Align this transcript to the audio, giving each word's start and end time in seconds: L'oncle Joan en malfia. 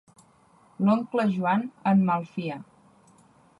L'oncle 0.87 1.27
Joan 1.35 1.67
en 1.93 2.03
malfia. 2.11 2.59